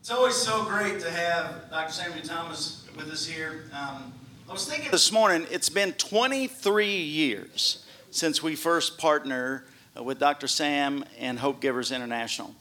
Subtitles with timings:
[0.00, 1.92] It's always so great to have Dr.
[1.92, 3.66] Samuel Thomas with us here.
[3.74, 4.14] Um,
[4.48, 10.18] I was thinking this morning, it's been 23 years since we first partnered uh, with
[10.18, 10.48] Dr.
[10.48, 12.54] Sam and Hopegivers International.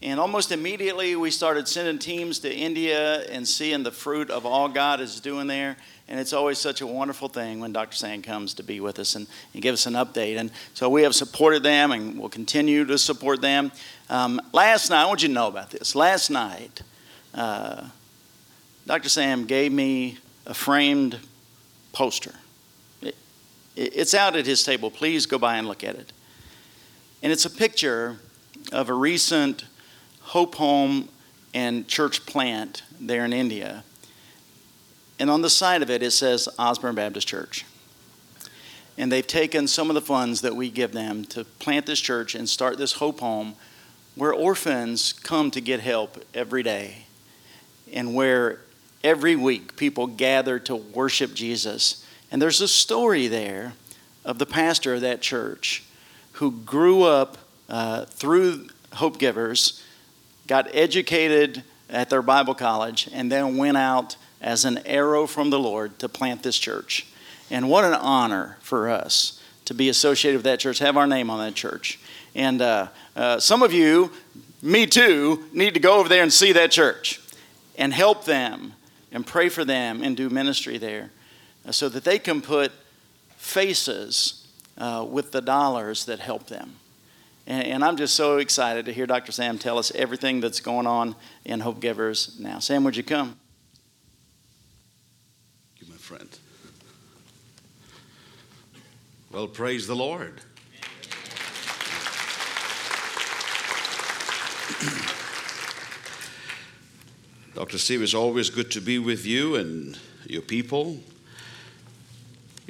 [0.00, 4.68] And almost immediately, we started sending teams to India and seeing the fruit of all
[4.68, 5.76] God is doing there.
[6.06, 7.96] And it's always such a wonderful thing when Dr.
[7.96, 10.38] Sam comes to be with us and, and give us an update.
[10.38, 13.72] And so we have supported them and will continue to support them.
[14.08, 15.96] Um, last night, I want you to know about this.
[15.96, 16.80] Last night,
[17.34, 17.88] uh,
[18.86, 19.08] Dr.
[19.08, 21.18] Sam gave me a framed
[21.92, 22.34] poster.
[23.02, 23.16] It,
[23.74, 24.92] it's out at his table.
[24.92, 26.12] Please go by and look at it.
[27.20, 28.20] And it's a picture
[28.70, 29.64] of a recent
[30.28, 31.08] Hope Home
[31.54, 33.82] and church plant there in India.
[35.18, 37.64] And on the side of it, it says Osborne Baptist Church.
[38.98, 42.34] And they've taken some of the funds that we give them to plant this church
[42.34, 43.54] and start this Hope Home
[44.16, 47.06] where orphans come to get help every day
[47.90, 48.60] and where
[49.02, 52.04] every week people gather to worship Jesus.
[52.30, 53.72] And there's a story there
[54.26, 55.84] of the pastor of that church
[56.32, 57.38] who grew up
[57.70, 59.82] uh, through Hopegivers
[60.48, 65.58] got educated at their Bible college, and then went out as an arrow from the
[65.58, 67.06] Lord to plant this church.
[67.50, 71.30] And what an honor for us to be associated with that church, have our name
[71.30, 71.98] on that church.
[72.34, 74.10] And uh, uh, some of you,
[74.62, 77.20] me too, need to go over there and see that church
[77.76, 78.72] and help them
[79.12, 81.10] and pray for them and do ministry there
[81.66, 82.72] uh, so that they can put
[83.36, 84.46] faces
[84.78, 86.76] uh, with the dollars that help them.
[87.48, 89.32] And, and, I'm just so excited to hear Dr.
[89.32, 92.58] Sam tell us everything that's going on in Hopegivers now.
[92.58, 93.38] Sam, would you come?
[95.74, 96.28] Thank you, my friend.
[99.32, 100.42] Well, praise the Lord.
[107.54, 107.78] Dr.
[107.78, 110.98] Steve, it's always good to be with you and your people.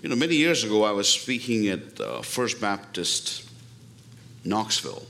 [0.01, 3.48] You know, many years ago, I was speaking at uh, First Baptist
[4.45, 5.07] Knoxville.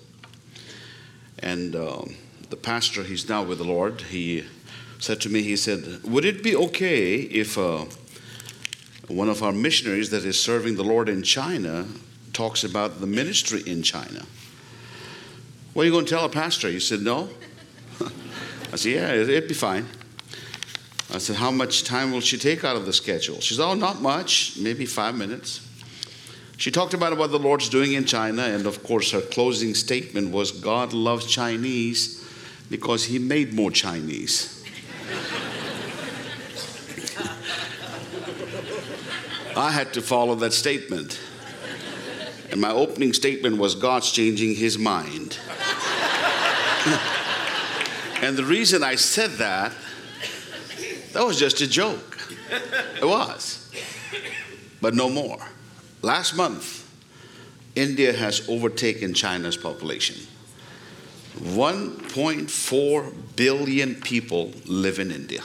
[1.41, 2.03] And uh,
[2.51, 4.45] the pastor, he's now with the Lord, he
[4.99, 7.85] said to me, he said, Would it be okay if uh,
[9.07, 11.87] one of our missionaries that is serving the Lord in China
[12.33, 14.25] talks about the ministry in China?
[15.75, 16.69] What are you going to tell a pastor?
[16.69, 17.29] He said, No.
[18.73, 19.87] I said, Yeah, it'd be fine.
[21.13, 23.41] I said, How much time will she take out of the schedule?
[23.41, 25.68] She said, Oh, not much, maybe five minutes.
[26.59, 30.33] She talked about what the Lord's doing in China, and of course, her closing statement
[30.33, 32.29] was God loves Chinese
[32.69, 34.65] because He made more Chinese.
[39.57, 41.21] I had to follow that statement.
[42.51, 45.39] And my opening statement was God's changing His mind.
[48.21, 49.73] and the reason I said that,
[51.13, 52.19] that was just a joke.
[53.01, 53.71] It was.
[54.81, 55.39] But no more.
[56.03, 56.85] Last month,
[57.75, 60.17] India has overtaken China's population.
[61.39, 65.43] 1.4 billion people live in India.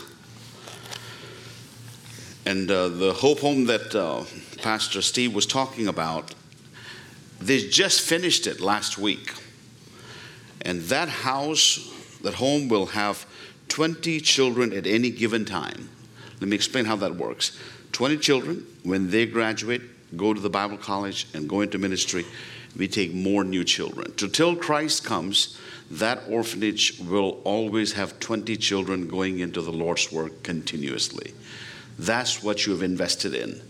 [2.45, 4.25] And uh, the Hope Home that uh,
[4.61, 6.35] Pastor Steve was talking about,
[7.39, 9.33] they just finished it last week.
[10.61, 13.25] And that house, that home will have
[13.69, 15.89] 20 children at any given time.
[16.39, 17.57] Let me explain how that works.
[17.91, 19.81] 20 children, when they graduate,
[20.15, 22.25] go to the Bible college, and go into ministry,
[22.75, 24.13] we take more new children.
[24.15, 25.57] To till Christ comes,
[25.91, 31.33] that orphanage will always have 20 children going into the Lord's work continuously.
[31.99, 33.61] That's what you have invested in.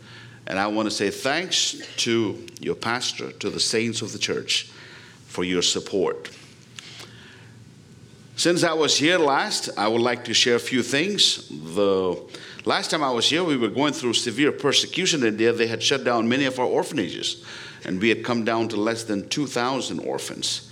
[0.48, 4.70] And I want to say thanks to your pastor, to the saints of the church
[5.26, 6.30] for your support.
[8.36, 11.48] Since I was here last, I would like to share a few things.
[11.50, 12.20] The
[12.66, 15.52] Last time I was here, we were going through severe persecution in India.
[15.52, 17.44] They had shut down many of our orphanages,
[17.84, 20.72] and we had come down to less than 2,000 orphans.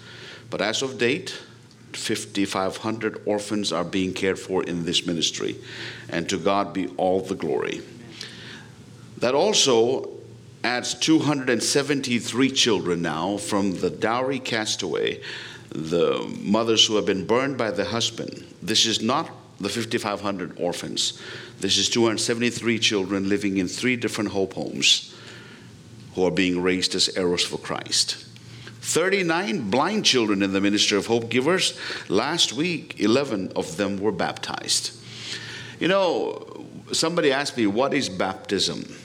[0.50, 1.38] But as of date,
[1.92, 5.58] 5,500 orphans are being cared for in this ministry,
[6.08, 7.82] and to God be all the glory.
[9.18, 10.10] That also
[10.64, 15.22] adds 273 children now from the dowry castaway,
[15.70, 18.46] the mothers who have been burned by the husband.
[18.62, 19.30] This is not
[19.62, 21.20] the 5,500 orphans.
[21.60, 25.16] This is 273 children living in three different hope homes
[26.16, 28.26] who are being raised as arrows for Christ.
[28.82, 31.78] 39 blind children in the ministry of Hopegivers.
[32.10, 34.98] Last week, 11 of them were baptized.
[35.80, 38.96] You know, somebody asked me, What is baptism?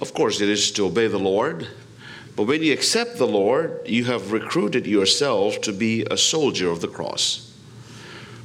[0.00, 1.68] Of course, it is to obey the Lord.
[2.36, 6.80] But when you accept the Lord, you have recruited yourself to be a soldier of
[6.80, 7.47] the cross.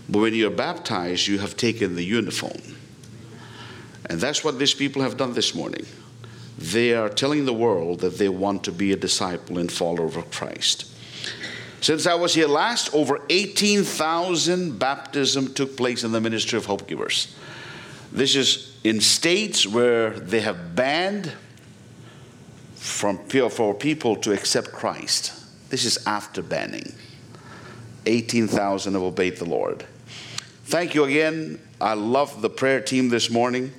[0.09, 2.61] But when you're baptized, you have taken the uniform.
[4.09, 5.85] And that's what these people have done this morning.
[6.57, 10.29] They are telling the world that they want to be a disciple and follower of
[10.29, 10.85] Christ.
[11.81, 17.33] Since I was here last, over 18,000 baptism took place in the ministry of Hopegivers.
[18.11, 21.33] This is in states where they have banned
[22.75, 25.33] from for people to accept Christ.
[25.69, 26.93] This is after banning.
[28.05, 29.85] 18,000 have obeyed the Lord.
[30.65, 31.59] Thank you again.
[31.81, 33.73] I love the prayer team this morning.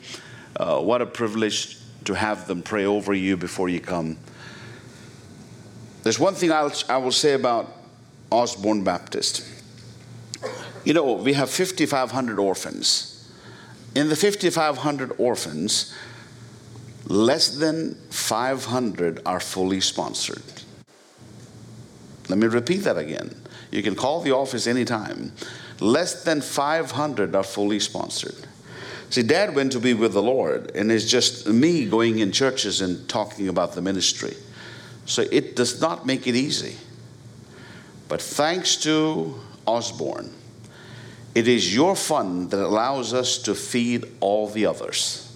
[0.55, 4.19] Uh, what a privilege to have them pray over you before you come.
[6.03, 7.73] There's one thing I'll, I will say about
[8.31, 9.49] Osborne Baptist.
[10.85, 13.33] You know, we have 5,500 orphans.
[13.95, 15.95] In the 5,500 orphans,
[17.07, 20.43] less than 500 are fully sponsored.
[22.29, 23.35] Let me repeat that again.
[23.71, 25.33] You can call the office anytime.
[25.81, 28.47] Less than 500 are fully sponsored.
[29.11, 32.81] See, Dad went to be with the Lord, and it's just me going in churches
[32.81, 34.35] and talking about the ministry.
[35.07, 36.77] So it does not make it easy.
[38.09, 40.33] But thanks to Osborne,
[41.35, 45.33] it is your fund that allows us to feed all the others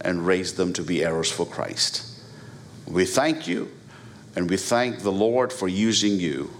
[0.00, 2.06] and raise them to be arrows for Christ.
[2.86, 3.70] We thank you,
[4.36, 6.50] and we thank the Lord for using you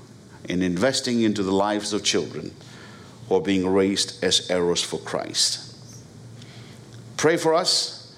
[0.48, 2.52] in investing into the lives of children
[3.30, 5.74] are being raised as arrows for Christ.
[7.16, 8.16] Pray for us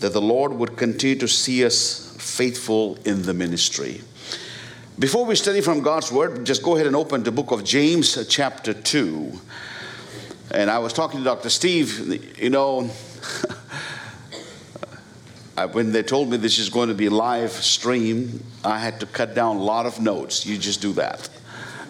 [0.00, 4.02] that the Lord would continue to see us faithful in the ministry.
[4.98, 8.16] Before we study from God's Word, just go ahead and open the book of James,
[8.16, 9.32] uh, chapter 2.
[10.52, 11.50] And I was talking to Dr.
[11.50, 12.82] Steve, you know,
[15.72, 19.34] when they told me this is going to be live stream, I had to cut
[19.34, 20.46] down a lot of notes.
[20.46, 21.28] You just do that.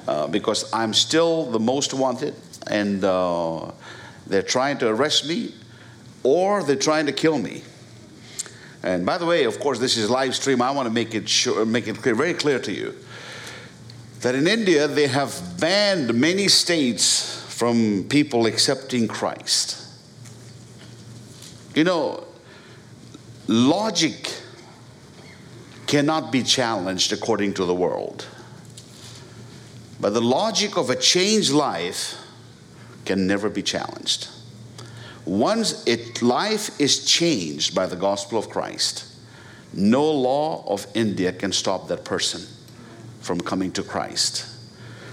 [0.07, 2.35] Uh, because I'm still the most wanted,
[2.69, 3.73] and uh,
[4.27, 5.53] they're trying to arrest me,
[6.23, 7.63] or they're trying to kill me.
[8.83, 10.63] And by the way, of course, this is live stream.
[10.63, 12.95] I want to make it sure, make it clear, very clear to you
[14.21, 19.83] that in India they have banned many states from people accepting Christ.
[21.75, 22.25] You know,
[23.47, 24.33] logic
[25.87, 28.27] cannot be challenged according to the world.
[30.01, 32.17] But the logic of a changed life
[33.05, 34.29] can never be challenged.
[35.25, 39.05] Once it, life is changed by the gospel of Christ,
[39.73, 42.47] no law of India can stop that person
[43.21, 44.47] from coming to Christ.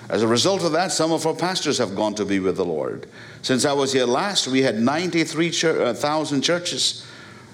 [0.09, 2.65] As a result of that, some of our pastors have gone to be with the
[2.65, 3.07] Lord.
[3.41, 7.07] Since I was here last, we had 93,000 uh, churches.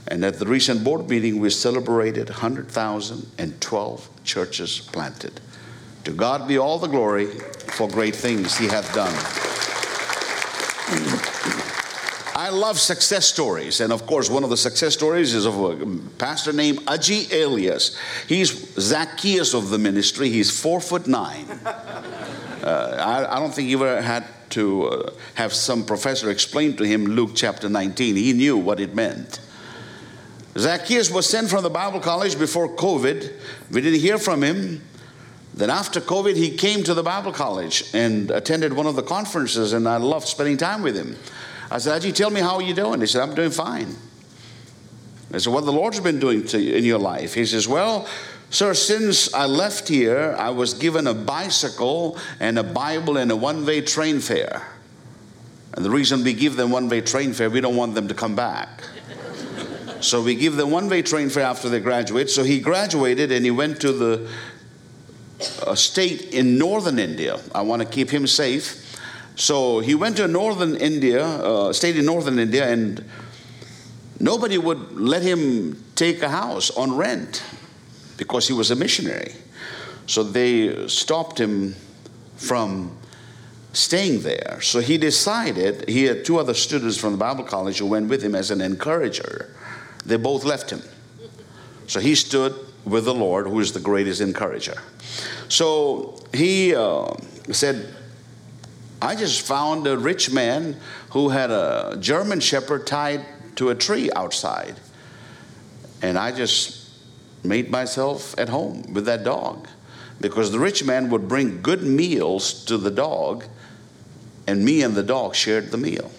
[0.08, 5.40] And at the recent board meeting, we celebrated 100,012 churches planted.
[6.10, 9.14] To God be all the glory for great things He hath done.
[12.36, 13.80] I love success stories.
[13.80, 15.86] And of course, one of the success stories is of a
[16.18, 17.96] pastor named Aji Elias.
[18.28, 20.30] He's Zacchaeus of the ministry.
[20.30, 21.46] He's four foot nine.
[22.62, 26.84] Uh, I, I, don't think he ever had to uh, have some professor explain to
[26.84, 28.16] him Luke chapter 19.
[28.16, 29.40] He knew what it meant.
[30.58, 33.32] Zacchaeus was sent from the Bible college before COVID.
[33.72, 34.82] We didn't hear from him.
[35.60, 39.74] Then after COVID, he came to the Bible college and attended one of the conferences,
[39.74, 41.18] and I loved spending time with him.
[41.70, 43.02] I said, Aji, tell me how are you doing?
[43.02, 43.94] He said, I'm doing fine.
[45.34, 47.34] I said, what the Lord's been doing to you in your life?
[47.34, 48.08] He says, well,
[48.50, 53.36] sir, since I left here, I was given a bicycle and a Bible and a
[53.36, 54.66] one-way train fare.
[55.74, 58.34] And the reason we give them one-way train fare, we don't want them to come
[58.34, 58.82] back.
[60.00, 62.30] so we give them one-way train fare after they graduate.
[62.30, 64.30] So he graduated and he went to the
[65.66, 67.40] a state in northern India.
[67.54, 68.86] I want to keep him safe.
[69.36, 73.04] So he went to northern India, uh, state in northern India, and
[74.20, 77.44] nobody would let him take a house on rent
[78.18, 79.34] because he was a missionary.
[80.08, 81.76] So they stopped him
[82.36, 82.98] from
[83.72, 84.60] staying there.
[84.62, 88.22] So he decided, he had two other students from the Bible college who went with
[88.22, 89.56] him as an encourager.
[90.06, 90.82] They both left him.
[91.88, 92.56] So he stood
[92.86, 94.82] with the Lord, who is the greatest encourager.
[95.48, 97.14] So he uh,
[97.52, 97.94] said,
[99.02, 100.78] I just found a rich man
[101.12, 104.76] who had a German shepherd tied to a tree outside.
[106.02, 106.90] And I just
[107.44, 109.68] made myself at home with that dog
[110.22, 113.46] because the rich man would bring good meals to the dog,
[114.48, 116.12] and me and the dog shared the meal.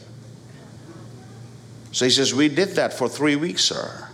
[1.93, 4.10] So he says, We did that for three weeks, sir.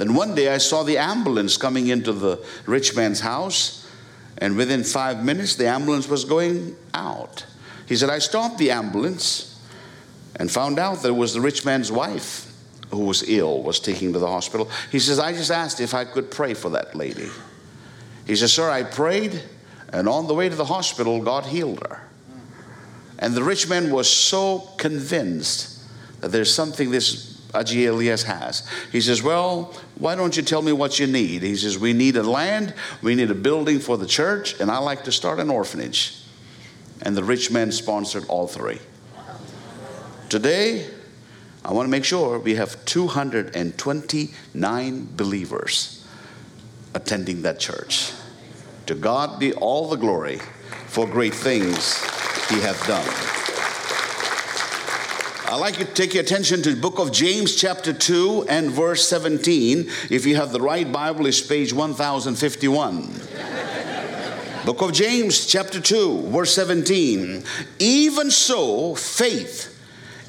[0.00, 3.86] Then one day I saw the ambulance coming into the rich man's house,
[4.38, 7.44] and within five minutes the ambulance was going out.
[7.84, 9.60] He said, I stopped the ambulance
[10.36, 12.50] and found out that it was the rich man's wife
[12.90, 14.70] who was ill, was taken to the hospital.
[14.90, 17.28] He says, I just asked if I could pray for that lady.
[18.26, 19.42] He says, Sir, I prayed,
[19.92, 22.08] and on the way to the hospital, God healed her.
[23.18, 25.78] And the rich man was so convinced
[26.22, 28.66] that there's something this Aji Elias has.
[28.92, 31.42] He says, Well, why don't you tell me what you need?
[31.42, 34.76] He says, We need a land, we need a building for the church, and I
[34.78, 36.16] like to start an orphanage.
[37.02, 38.78] And the rich man sponsored all three.
[40.28, 40.86] Today,
[41.64, 46.06] I want to make sure we have 229 believers
[46.94, 48.12] attending that church.
[48.86, 50.40] To God be all the glory
[50.86, 52.00] for great things
[52.48, 53.39] he hath done.
[55.50, 58.70] I'd like you to take your attention to the book of James, chapter 2, and
[58.70, 59.90] verse 17.
[60.08, 63.12] If you have the right Bible, it's page 1051.
[64.64, 67.42] book of James, chapter 2, verse 17.
[67.80, 69.76] Even so, faith,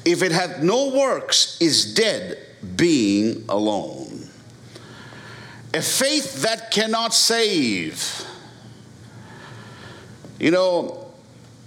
[0.04, 4.28] if it hath no works, is dead, being alone.
[5.72, 8.26] A faith that cannot save.
[10.40, 11.01] You know,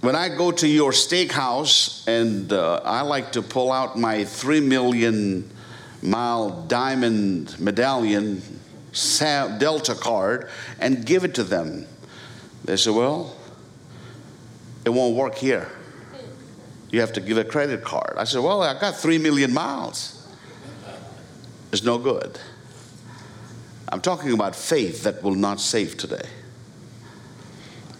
[0.06, 4.60] when I go to your steakhouse and uh, I like to pull out my three
[4.60, 5.50] million
[6.00, 8.40] mile diamond medallion
[8.92, 10.48] Delta card
[10.78, 11.86] and give it to them,
[12.64, 13.34] they say, Well,
[14.84, 15.72] it won't work here.
[16.90, 18.14] You have to give a credit card.
[18.16, 20.24] I said, Well, I got three million miles.
[21.72, 22.38] It's no good.
[23.88, 26.28] I'm talking about faith that will not save today.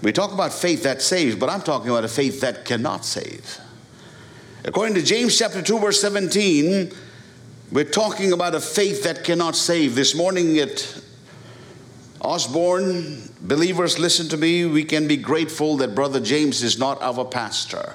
[0.07, 3.59] We talk about faith that saves, but I'm talking about a faith that cannot save.
[4.65, 6.93] According to James chapter 2, verse 17,
[7.73, 9.97] we're talking about a faith that cannot save.
[9.97, 11.03] This morning at
[12.21, 14.65] Osborne, believers, listen to me.
[14.65, 17.95] We can be grateful that Brother James is not our pastor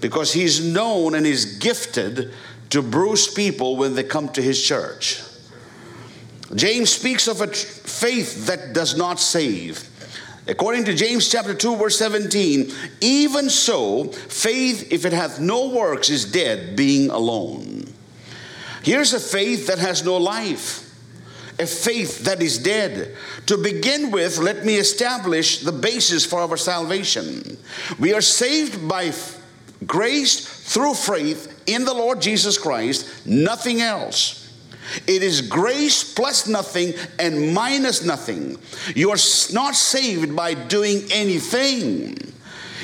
[0.00, 2.32] because he's known and is gifted
[2.70, 5.20] to bruise people when they come to his church.
[6.54, 9.90] James speaks of a faith that does not save.
[10.46, 16.10] According to James chapter 2 verse 17, even so faith if it hath no works
[16.10, 17.92] is dead being alone.
[18.82, 20.88] Here's a faith that has no life.
[21.60, 23.14] A faith that is dead.
[23.46, 27.56] To begin with, let me establish the basis for our salvation.
[28.00, 29.12] We are saved by
[29.86, 34.41] grace through faith in the Lord Jesus Christ, nothing else.
[35.06, 38.58] It is grace plus nothing and minus nothing.
[38.94, 39.18] You are
[39.52, 42.18] not saved by doing anything.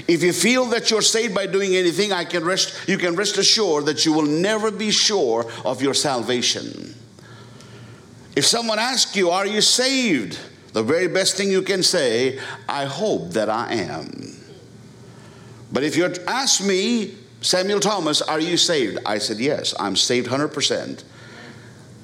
[0.06, 3.36] If you feel that you're saved by doing anything, I can rest, you can rest
[3.36, 6.94] assured that you will never be sure of your salvation.
[8.36, 10.38] If someone asks you, Are you saved?
[10.72, 12.38] the very best thing you can say,
[12.68, 14.36] I hope that I am.
[15.72, 18.98] But if you ask me, Samuel Thomas, are you saved?
[19.04, 21.02] I said, Yes, I'm saved 100%.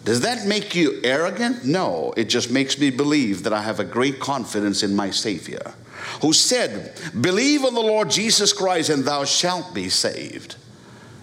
[0.05, 1.65] Does that make you arrogant?
[1.65, 5.73] No, it just makes me believe that I have a great confidence in my Savior,
[6.21, 10.57] who said, Believe on the Lord Jesus Christ and thou shalt be saved.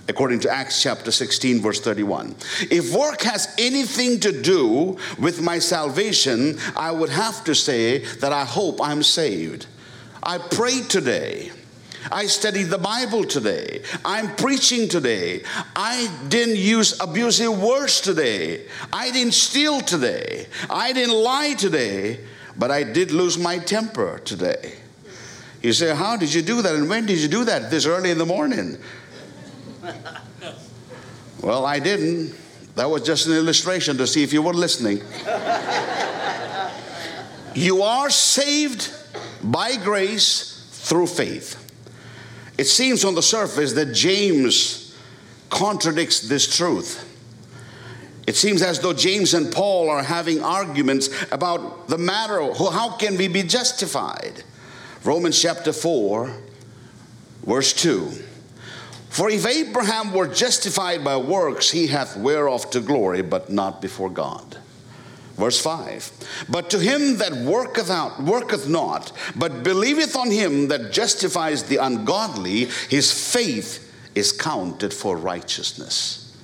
[0.08, 2.36] According to Acts chapter 16, verse 31.
[2.72, 8.34] If work has anything to do with my salvation, I would have to say that
[8.34, 9.68] I hope I'm saved.
[10.24, 11.52] I prayed today.
[12.10, 13.82] I studied the Bible today.
[14.04, 15.44] I'm preaching today.
[15.76, 18.66] I didn't use abusive words today.
[18.92, 20.48] I didn't steal today.
[20.70, 22.22] I didn't lie today,
[22.58, 24.74] but I did lose my temper today.
[25.62, 26.74] You say, How did you do that?
[26.74, 27.70] And when did you do that?
[27.70, 28.78] This early in the morning.
[31.42, 32.36] well, I didn't.
[32.76, 35.02] That was just an illustration to see if you were listening.
[37.54, 38.92] you are saved
[39.44, 41.61] by grace through faith.
[42.62, 44.96] It seems on the surface that James
[45.50, 47.08] contradicts this truth.
[48.28, 53.18] It seems as though James and Paul are having arguments about the matter how can
[53.18, 54.44] we be justified?
[55.04, 56.38] Romans chapter 4,
[57.48, 58.12] verse 2.
[59.10, 64.12] For if Abraham were justified by works, he hath whereof to glory, but not before
[64.12, 64.61] God.
[65.36, 70.92] Verse 5 But to him that worketh out, worketh not, but believeth on him that
[70.92, 76.38] justifies the ungodly, his faith is counted for righteousness.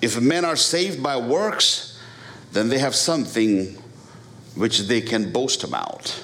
[0.00, 1.98] If men are saved by works,
[2.52, 3.76] then they have something
[4.54, 6.22] which they can boast about.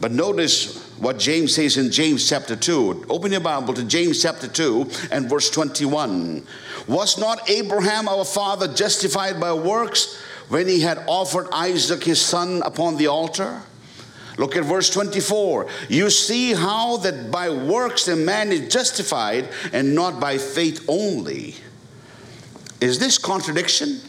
[0.00, 3.06] But notice what James says in James chapter 2.
[3.08, 6.46] Open your Bible to James chapter 2 and verse 21.
[6.86, 12.62] Was not Abraham our father justified by works when he had offered Isaac his son
[12.64, 13.62] upon the altar?
[14.36, 15.66] Look at verse 24.
[15.88, 21.56] You see how that by works a man is justified and not by faith only.
[22.80, 24.00] Is this contradiction?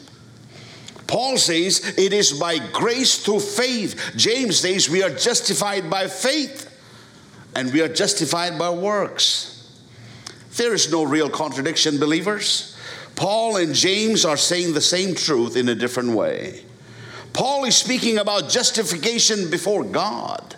[1.07, 4.13] Paul says it is by grace through faith.
[4.15, 6.71] James says we are justified by faith
[7.55, 9.51] and we are justified by works.
[10.57, 12.77] There is no real contradiction, believers.
[13.15, 16.65] Paul and James are saying the same truth in a different way.
[17.33, 20.55] Paul is speaking about justification before God.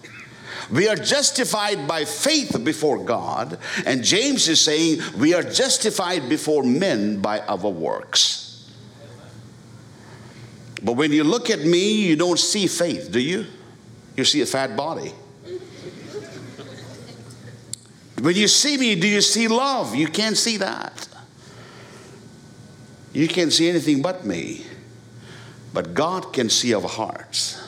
[0.72, 6.64] We are justified by faith before God, and James is saying we are justified before
[6.64, 8.70] men by our works.
[10.84, 13.46] But when you look at me, you don't see faith, do you?
[14.16, 15.14] You see a fat body.
[18.22, 19.96] When you see me, do you see love?
[19.96, 21.08] You can't see that.
[23.14, 24.66] You can't see anything but me.
[25.74, 27.62] But God can see our hearts,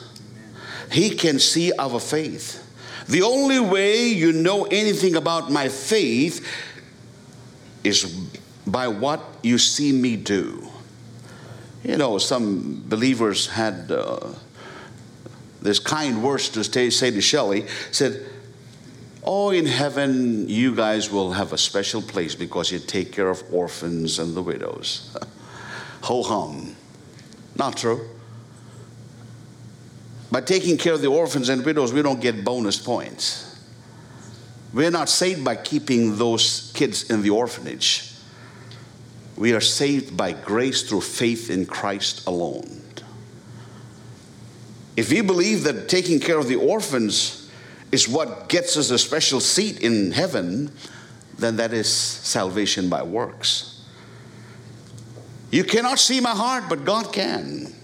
[0.90, 2.66] He can see our faith.
[3.08, 6.46] The only way you know anything about my faith
[7.82, 8.04] is
[8.66, 10.68] by what you see me do.
[11.82, 14.28] You know, some believers had uh,
[15.60, 18.29] this kind words to say, say to Shelley, said,
[19.22, 23.42] Oh, in heaven, you guys will have a special place because you take care of
[23.52, 25.16] orphans and the widows.
[26.02, 26.74] Ho hum.
[27.56, 28.08] Not true.
[30.30, 33.46] By taking care of the orphans and widows, we don't get bonus points.
[34.72, 38.14] We're not saved by keeping those kids in the orphanage.
[39.36, 42.80] We are saved by grace through faith in Christ alone.
[44.96, 47.39] If we believe that taking care of the orphans
[47.92, 50.72] is what gets us a special seat in heaven,
[51.38, 53.84] then that is salvation by works.
[55.50, 57.74] You cannot see my heart, but God can.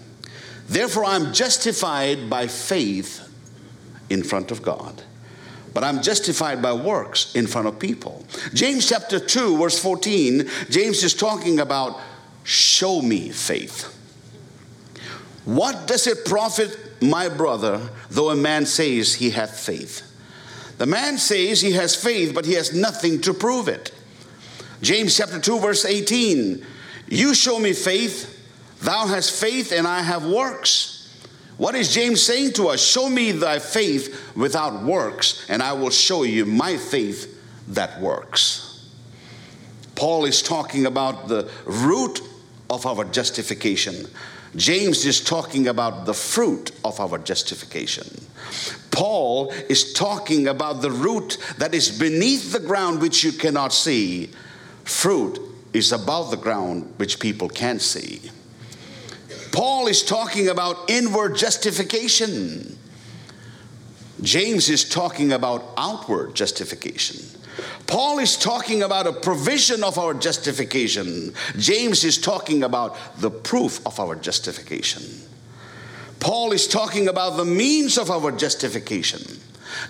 [0.67, 3.23] Therefore, I'm justified by faith
[4.09, 5.03] in front of God.
[5.73, 8.25] But I'm justified by works in front of people.
[8.53, 11.99] James chapter 2, verse 14, James is talking about
[12.43, 13.93] show me faith.
[15.45, 20.03] What does it profit my brother though a man says he hath faith?
[20.77, 23.91] The man says he has faith, but he has nothing to prove it.
[24.81, 26.63] James chapter 2, verse 18
[27.07, 28.35] You show me faith
[28.81, 30.93] Thou hast faith, and I have works.
[31.57, 32.83] What is James saying to us?
[32.83, 37.33] Show me thy faith without works, and I will show you my faith
[37.69, 38.91] that works.
[39.95, 42.21] Paul is talking about the root
[42.69, 44.07] of our justification.
[44.55, 48.07] James is talking about the fruit of our justification.
[48.91, 54.31] Paul is talking about the root that is beneath the ground which you cannot see.
[54.83, 55.39] Fruit
[55.73, 58.21] is above the ground which people can see.
[59.51, 62.77] Paul is talking about inward justification.
[64.21, 67.36] James is talking about outward justification.
[67.87, 71.33] Paul is talking about a provision of our justification.
[71.57, 75.03] James is talking about the proof of our justification.
[76.19, 79.39] Paul is talking about the means of our justification.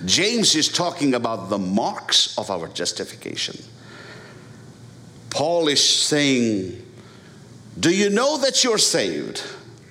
[0.05, 3.57] James is talking about the marks of our justification.
[5.29, 6.81] Paul is saying,
[7.79, 9.43] Do you know that you're saved?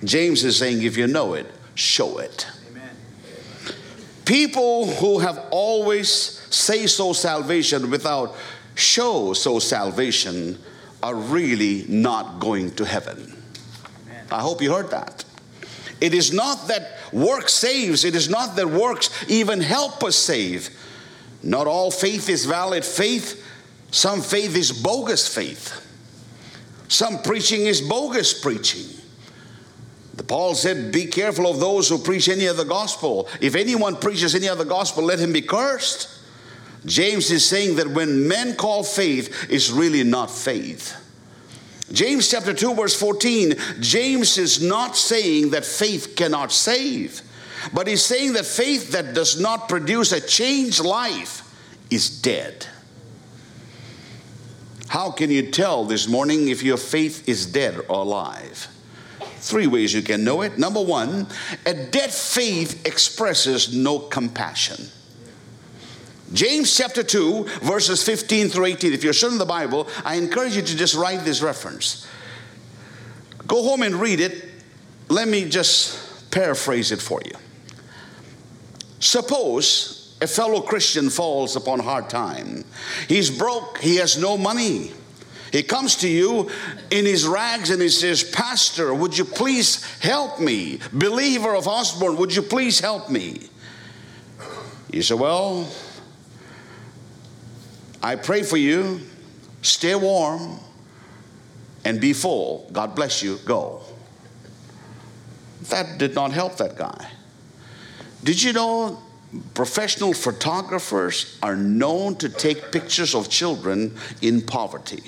[0.03, 2.47] James is saying, if you know it, show it.
[4.27, 8.35] People who have always say so salvation without
[8.75, 10.59] show so salvation
[11.01, 13.41] are really not going to heaven.
[14.05, 14.25] Amen.
[14.29, 15.23] I hope you heard that.
[16.01, 20.71] It is not that work saves, it is not that works even help us save.
[21.41, 23.41] Not all faith is valid faith,
[23.91, 25.85] some faith is bogus faith.
[26.89, 28.96] Some preaching is bogus preaching.
[30.23, 33.27] Paul said, Be careful of those who preach any other gospel.
[33.39, 36.09] If anyone preaches any other gospel, let him be cursed.
[36.85, 40.95] James is saying that when men call faith, it's really not faith.
[41.91, 47.21] James chapter 2, verse 14, James is not saying that faith cannot save,
[47.73, 51.43] but he's saying that faith that does not produce a changed life
[51.89, 52.67] is dead.
[54.89, 58.67] How can you tell this morning if your faith is dead or alive?
[59.39, 60.57] Three ways you can know it.
[60.57, 61.27] Number one,
[61.65, 64.89] a dead faith expresses no compassion.
[66.33, 68.93] James chapter 2, verses 15 through 18.
[68.93, 72.05] If you're studying the Bible, I encourage you to just write this reference.
[73.47, 74.45] Go home and read it.
[75.07, 77.31] Let me just paraphrase it for you.
[78.99, 82.65] Suppose a fellow Christian falls upon hard time.
[83.07, 84.91] He's broke, he has no money.
[85.51, 86.49] He comes to you
[86.91, 90.79] in his rags and he says, Pastor, would you please help me?
[90.91, 93.41] Believer of Osborne, would you please help me?
[94.91, 95.69] You say, Well,
[98.01, 99.01] I pray for you.
[99.61, 100.59] Stay warm
[101.83, 102.69] and be full.
[102.71, 103.37] God bless you.
[103.45, 103.81] Go.
[105.69, 107.11] That did not help that guy.
[108.23, 108.99] Did you know
[109.53, 115.03] professional photographers are known to take pictures of children in poverty?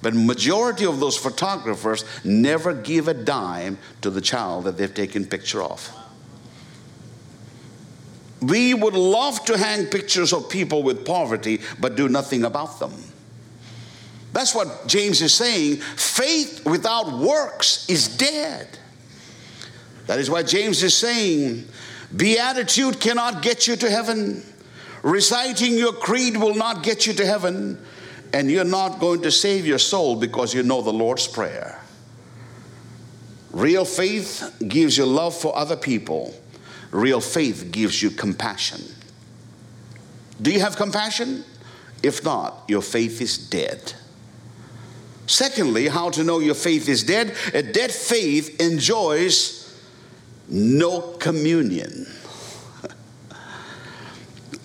[0.00, 5.24] But majority of those photographers never give a dime to the child that they've taken
[5.24, 5.92] picture of.
[8.40, 12.92] We would love to hang pictures of people with poverty, but do nothing about them.
[14.32, 15.76] That's what James is saying.
[15.76, 18.78] Faith without works is dead.
[20.06, 21.66] That is why James is saying,
[22.14, 24.44] Beatitude cannot get you to heaven.
[25.02, 27.78] Reciting your creed will not get you to heaven.
[28.32, 31.80] And you're not going to save your soul because you know the Lord's Prayer.
[33.50, 36.34] Real faith gives you love for other people
[36.90, 38.80] Real faith gives you compassion.
[40.40, 41.44] Do you have compassion?
[42.02, 43.92] If not, your faith is dead.
[45.26, 47.34] Secondly, how to know your faith is dead?
[47.52, 49.76] A dead faith enjoys
[50.48, 52.06] no communion.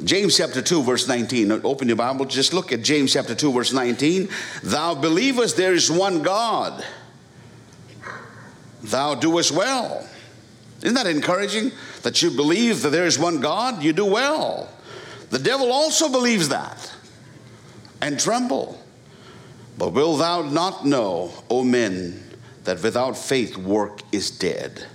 [0.04, 1.62] James chapter 2, verse 19.
[1.64, 4.28] Open your Bible, just look at James chapter 2, verse 19.
[4.64, 6.84] Thou believest there is one God,
[8.82, 10.08] thou doest well.
[10.82, 11.72] Isn't that encouraging?
[12.02, 14.70] That you believe that there is one God, you do well.
[15.30, 16.92] The devil also believes that
[18.02, 18.78] and tremble.
[19.78, 22.22] But will thou not know, O men,
[22.66, 24.86] that without faith work is dead?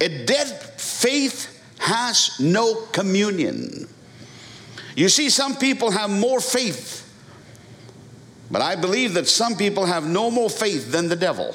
[0.00, 3.88] A dead faith has no communion.
[4.98, 7.08] You see, some people have more faith,
[8.50, 11.54] but I believe that some people have no more faith than the devil.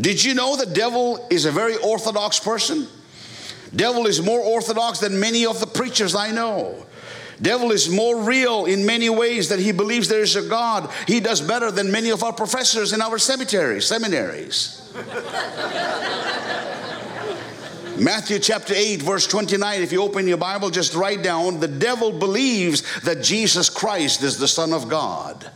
[0.00, 2.88] Did you know the devil is a very orthodox person?
[3.76, 6.86] Devil is more orthodox than many of the preachers I know.
[7.42, 10.90] Devil is more real in many ways that he believes there is a God.
[11.06, 14.90] He does better than many of our professors in our cemeteries, seminaries.
[18.00, 19.82] Matthew chapter 8, verse 29.
[19.82, 24.38] If you open your Bible, just write down the devil believes that Jesus Christ is
[24.38, 25.50] the Son of God.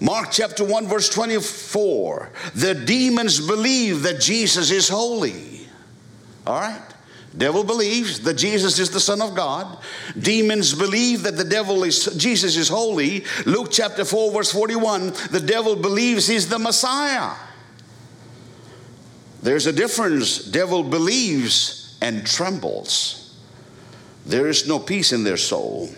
[0.00, 2.30] Mark chapter 1, verse 24.
[2.54, 5.66] The demons believe that Jesus is holy.
[6.46, 6.82] All right?
[7.36, 9.78] Devil believes that Jesus is the Son of God.
[10.18, 13.24] Demons believe that the devil is Jesus is holy.
[13.44, 15.12] Luke chapter 4, verse 41.
[15.30, 17.34] The devil believes he's the Messiah.
[19.42, 20.38] There's a difference.
[20.38, 23.34] Devil believes and trembles.
[24.24, 25.90] There is no peace in their soul.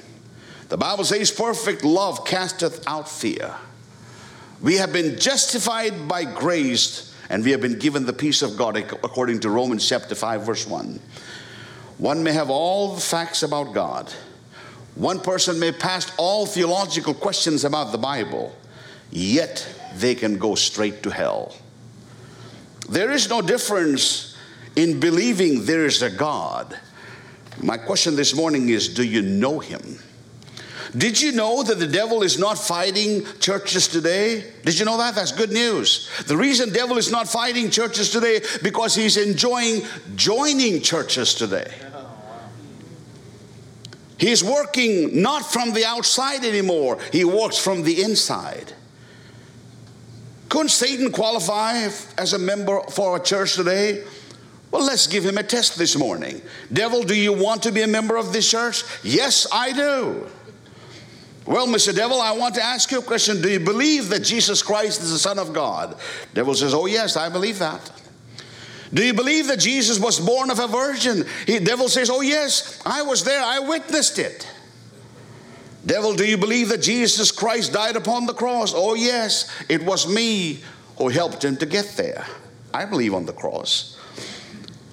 [0.68, 3.54] The Bible says, perfect love casteth out fear.
[4.60, 8.76] We have been justified by grace and we have been given the peace of God
[8.76, 11.00] according to Romans chapter 5 verse 1.
[11.98, 14.12] One may have all the facts about God.
[14.94, 18.54] One person may pass all theological questions about the Bible,
[19.10, 21.54] yet they can go straight to hell.
[22.88, 24.36] There is no difference
[24.76, 26.78] in believing there is a God.
[27.62, 29.98] My question this morning is do you know him?
[30.96, 34.44] Did you know that the devil is not fighting churches today?
[34.64, 35.14] Did you know that?
[35.14, 36.08] That's good news.
[36.26, 39.82] The reason devil is not fighting churches today because he's enjoying
[40.16, 41.70] joining churches today.
[44.16, 46.98] He's working not from the outside anymore.
[47.12, 48.72] He works from the inside.
[50.48, 54.04] Couldn't Satan qualify as a member for a church today?
[54.70, 56.42] Well, let's give him a test this morning.
[56.72, 58.84] Devil, do you want to be a member of this church?
[59.02, 60.26] Yes, I do.
[61.46, 61.94] Well, Mr.
[61.94, 63.40] Devil, I want to ask you a question.
[63.40, 65.96] Do you believe that Jesus Christ is the Son of God?
[66.34, 67.90] Devil says, Oh, yes, I believe that.
[68.92, 71.24] Do you believe that Jesus was born of a virgin?
[71.46, 74.46] Devil says, Oh, yes, I was there, I witnessed it.
[75.86, 78.72] Devil, do you believe that Jesus Christ died upon the cross?
[78.74, 80.60] Oh, yes, it was me
[80.96, 82.26] who helped him to get there.
[82.74, 83.96] I believe on the cross.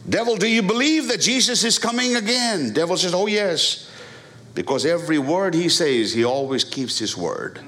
[0.07, 2.73] Devil, do you believe that Jesus is coming again?
[2.73, 3.89] Devil says, Oh, yes.
[4.53, 7.59] Because every word he says, he always keeps his word.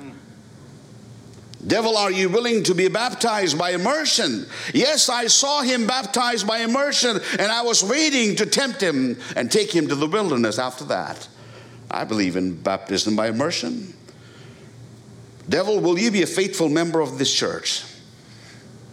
[1.65, 4.45] Devil, are you willing to be baptized by immersion?
[4.73, 9.51] Yes, I saw him baptized by immersion, and I was waiting to tempt him and
[9.51, 11.27] take him to the wilderness after that.
[11.89, 13.93] I believe in baptism by immersion.
[15.49, 17.83] Devil, will you be a faithful member of this church?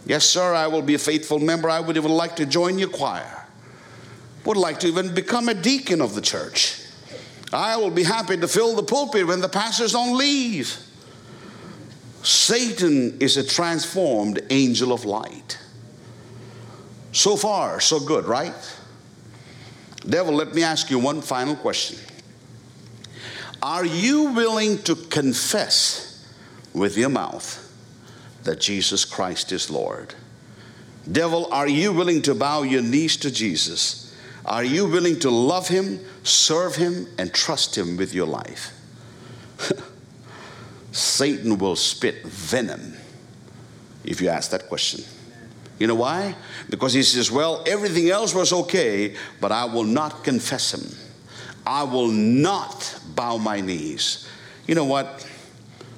[0.05, 1.69] Yes, sir, I will be a faithful member.
[1.69, 3.47] I would even like to join your choir.
[4.45, 6.81] Would like to even become a deacon of the church.
[7.51, 10.77] I will be happy to fill the pulpit when the pastors don't leave.
[12.21, 15.59] Satan is a transformed angel of light.
[17.11, 18.53] So far, so good, right?
[20.07, 21.97] Devil, let me ask you one final question.
[23.61, 26.25] Are you willing to confess
[26.73, 27.61] with your mouth
[28.43, 30.13] that Jesus Christ is Lord?
[31.11, 34.15] Devil, are you willing to bow your knees to Jesus?
[34.45, 38.71] Are you willing to love him, serve him, and trust him with your life?
[40.91, 42.95] Satan will spit venom
[44.03, 45.03] if you ask that question.
[45.79, 46.35] You know why?
[46.69, 50.97] Because he says, Well, everything else was okay, but I will not confess him.
[51.65, 54.27] I will not bow my knees.
[54.67, 55.27] You know what?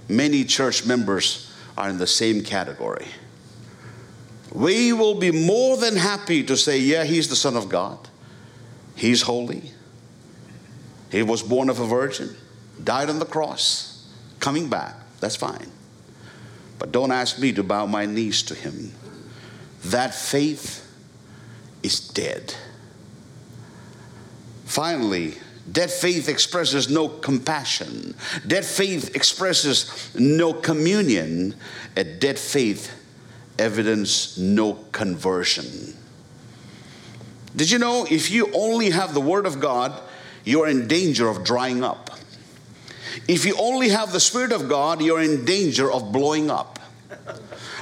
[0.09, 3.07] Many church members are in the same category.
[4.53, 7.99] We will be more than happy to say, Yeah, he's the Son of God,
[8.95, 9.71] he's holy,
[11.11, 12.35] he was born of a virgin,
[12.83, 14.07] died on the cross,
[14.39, 14.95] coming back.
[15.19, 15.71] That's fine.
[16.79, 18.93] But don't ask me to bow my knees to him.
[19.85, 20.83] That faith
[21.81, 22.53] is dead.
[24.65, 25.35] Finally,
[25.71, 28.15] dead faith expresses no compassion.
[28.45, 31.55] Dead faith expresses no communion.
[31.95, 32.93] A dead faith
[33.59, 35.95] evidence no conversion.
[37.55, 39.99] Did you know if you only have the Word of God,
[40.43, 42.11] you're in danger of drying up?
[43.27, 46.79] If you only have the Spirit of God, you're in danger of blowing up.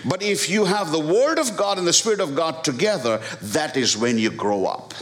[0.05, 3.75] But if you have the Word of God and the Spirit of God together, that
[3.75, 4.93] is when you grow up.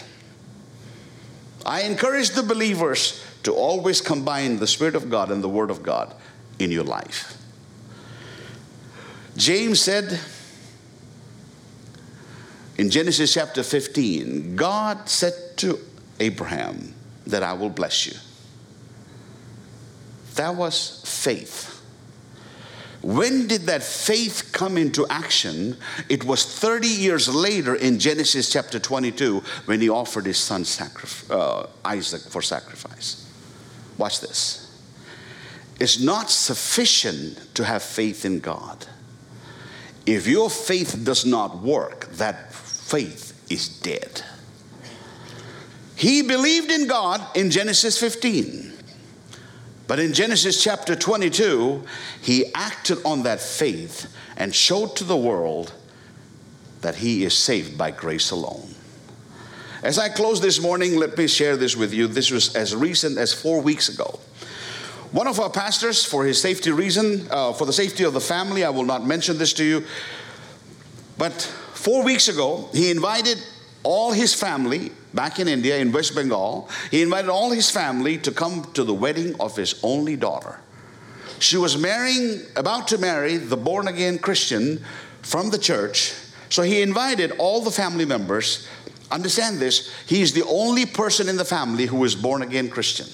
[1.65, 5.83] I encourage the believers to always combine the Spirit of God and the Word of
[5.83, 6.13] God
[6.59, 7.37] in your life.
[9.35, 10.19] James said
[12.77, 15.79] in Genesis chapter 15, God said to
[16.19, 16.93] Abraham
[17.27, 18.13] that I will bless you.
[20.35, 21.82] That was faith.
[23.03, 25.75] When did that faith come into action?
[26.07, 31.29] It was 30 years later in Genesis chapter 22 when he offered his son sacrif-
[31.29, 33.29] uh, Isaac for sacrifice.
[33.97, 34.63] Watch this.
[35.81, 38.87] It's not sufficient to have faith in God.
[40.05, 44.23] If your faith does not work, that faith is dead.
[45.97, 48.71] He believed in God in Genesis 15.
[49.87, 51.83] But in Genesis chapter 22,
[52.21, 55.73] he acted on that faith and showed to the world
[56.81, 58.73] that he is saved by grace alone.
[59.83, 62.07] As I close this morning, let me share this with you.
[62.07, 64.19] This was as recent as four weeks ago.
[65.11, 68.63] One of our pastors, for his safety reason, uh, for the safety of the family,
[68.63, 69.83] I will not mention this to you,
[71.17, 71.33] but
[71.73, 73.37] four weeks ago, he invited
[73.83, 78.31] all his family back in India, in West Bengal, he invited all his family to
[78.31, 80.59] come to the wedding of his only daughter.
[81.39, 84.83] She was marrying, about to marry the born again Christian
[85.21, 86.13] from the church.
[86.49, 88.67] So he invited all the family members.
[89.11, 93.07] Understand this, he is the only person in the family who is born again Christian.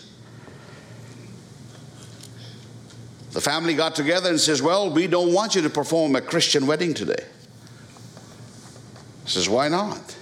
[3.31, 6.67] The family got together and says, Well, we don't want you to perform a Christian
[6.67, 7.23] wedding today.
[9.23, 10.17] He says, Why not?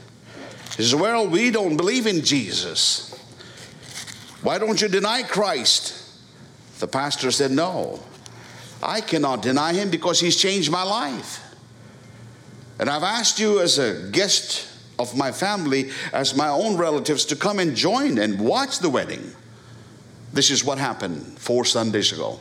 [0.78, 3.13] He says, Well, we don't believe in Jesus.
[4.44, 6.04] Why don't you deny Christ?
[6.80, 8.00] The pastor said, No,
[8.84, 11.44] I cannot deny him because he's changed my life.
[12.80, 17.36] And I've asked you as a guest of my family, as my own relatives, to
[17.36, 19.34] come and join and watch the wedding.
[20.32, 22.40] This is what happened four Sundays ago.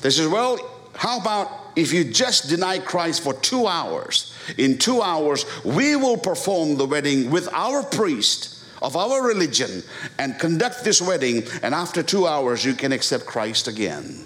[0.00, 0.58] They says, Well,
[0.96, 4.34] how about if you just deny Christ for two hours?
[4.58, 9.82] In two hours, we will perform the wedding with our priest of our religion
[10.18, 14.24] and conduct this wedding, and after two hours, you can accept Christ again.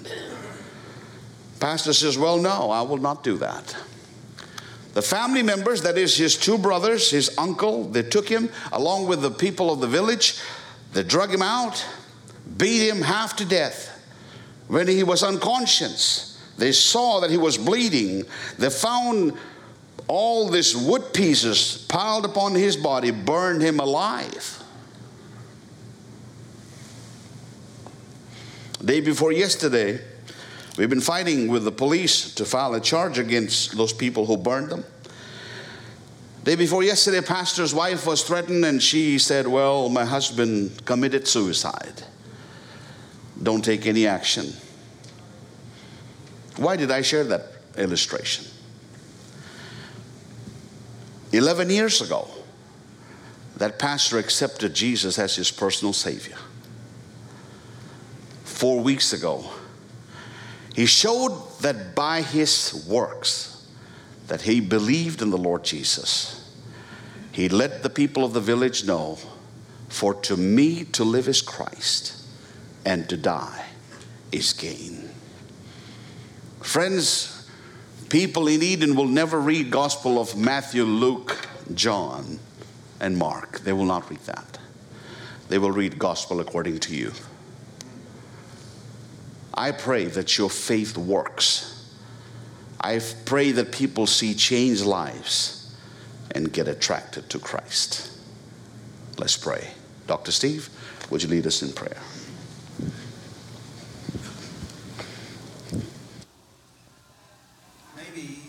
[1.60, 3.76] Pastor says, Well, no, I will not do that.
[4.94, 9.22] The family members, that is his two brothers, his uncle, they took him along with
[9.22, 10.40] the people of the village.
[10.92, 11.84] They drug him out,
[12.56, 13.94] beat him half to death.
[14.66, 16.27] When he was unconscious,
[16.58, 18.24] they saw that he was bleeding.
[18.58, 19.32] They found
[20.08, 24.62] all these wood pieces piled upon his body, burned him alive.
[28.84, 30.00] Day before yesterday,
[30.76, 34.70] we've been fighting with the police to file a charge against those people who burned
[34.70, 34.84] them.
[36.44, 42.02] Day before yesterday, pastor's wife was threatened and she said, Well, my husband committed suicide.
[43.40, 44.52] Don't take any action.
[46.58, 48.44] Why did I share that illustration?
[51.32, 52.28] 11 years ago,
[53.56, 56.36] that pastor accepted Jesus as his personal Savior.
[58.44, 59.44] Four weeks ago,
[60.74, 63.66] he showed that by his works
[64.26, 66.52] that he believed in the Lord Jesus.
[67.32, 69.18] He let the people of the village know
[69.88, 72.14] For to me to live is Christ,
[72.84, 73.64] and to die
[74.30, 75.08] is gain.
[76.68, 77.48] Friends,
[78.10, 82.38] people in Eden will never read Gospel of Matthew, Luke, John,
[83.00, 83.60] and Mark.
[83.60, 84.58] They will not read that.
[85.48, 87.12] They will read Gospel according to you.
[89.54, 91.90] I pray that your faith works.
[92.78, 95.74] I pray that people see changed lives
[96.32, 98.10] and get attracted to Christ.
[99.16, 99.70] Let's pray.
[100.06, 100.32] Dr.
[100.32, 100.68] Steve,
[101.08, 101.96] would you lead us in prayer?
[108.18, 108.40] Maybe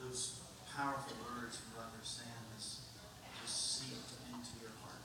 [0.00, 0.40] those
[0.76, 2.80] powerful words from Brother Sam has
[3.42, 4.98] just seeped into your heart.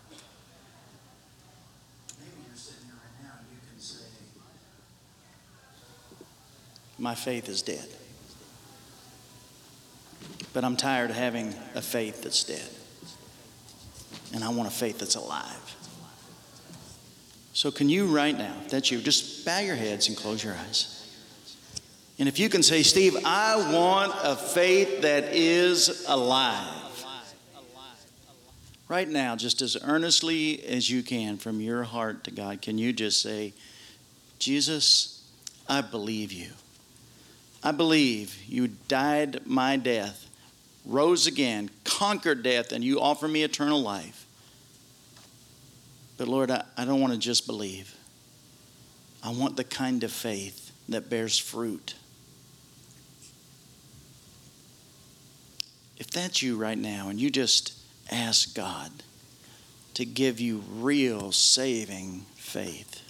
[2.17, 4.05] Maybe you're sitting here right now and you can say,
[6.97, 7.88] My faith is dead.
[10.53, 12.69] But I'm tired of having a faith that's dead.
[14.34, 15.75] And I want a faith that's alive.
[17.53, 20.93] So, can you right now, that's you, just bow your heads and close your eyes.
[22.19, 26.73] And if you can say, Steve, I want a faith that is alive.
[28.88, 32.93] Right now, just as earnestly as you can from your heart to God, can you
[32.93, 33.53] just say,
[34.39, 35.27] Jesus,
[35.67, 36.51] I believe you.
[37.67, 40.30] I believe you died my death,
[40.86, 44.25] rose again, conquered death, and you offer me eternal life.
[46.15, 47.93] But Lord, I, I don't want to just believe.
[49.21, 51.95] I want the kind of faith that bears fruit.
[55.97, 57.73] If that's you right now and you just
[58.10, 58.91] ask God
[59.95, 63.03] to give you real saving faith,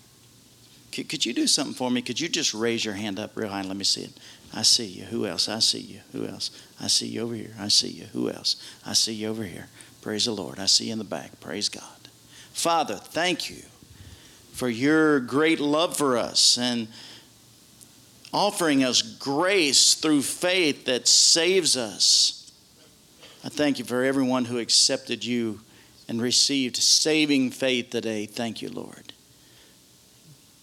[0.92, 2.02] could, could you do something for me?
[2.02, 4.14] Could you just raise your hand up real high and let me see it?
[4.54, 5.04] I see you.
[5.06, 5.50] Who else?
[5.50, 6.00] I see you.
[6.12, 6.52] Who else?
[6.80, 7.54] I see you over here.
[7.60, 8.06] I see you.
[8.06, 8.56] Who else?
[8.86, 9.68] I see you over here.
[10.02, 10.60] Praise the Lord.
[10.60, 11.40] I see you in the back.
[11.40, 11.84] Praise God.
[12.54, 13.64] Father, thank you
[14.54, 16.88] for your great love for us and
[18.34, 22.52] offering us grace through faith that saves us.
[23.44, 25.62] I thank you for everyone who accepted you
[26.08, 28.26] and received saving faith today.
[28.26, 29.14] Thank you, Lord.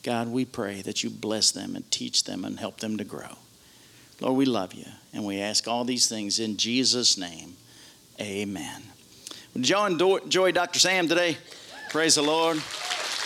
[0.03, 3.39] God, we pray that you bless them and teach them and help them to grow.
[4.21, 7.57] Lord, we love you and we ask all these things in Jesus' name.
[8.21, 8.83] Amen.
[9.55, 10.79] Did y'all enjoy Dr.
[10.79, 11.37] Sam today?
[11.91, 12.61] Praise the Lord.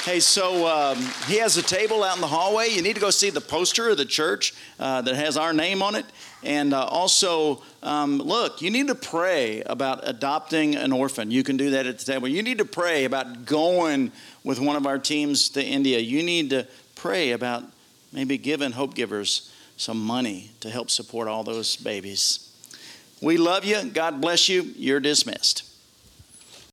[0.05, 0.97] Hey, so um,
[1.27, 2.69] he has a table out in the hallway.
[2.69, 5.83] You need to go see the poster of the church uh, that has our name
[5.83, 6.07] on it.
[6.43, 11.31] And uh, also, um, look, you need to pray about adopting an orphan.
[11.31, 12.29] You can do that at the table.
[12.29, 14.13] You need to pray about going
[14.45, 15.99] with one of our teams to India.
[15.99, 17.65] You need to pray about
[18.13, 22.45] maybe giving Hopegivers some money to help support all those babies.
[23.23, 23.83] We love you.
[23.85, 24.63] God bless you.
[24.77, 25.65] You're dismissed.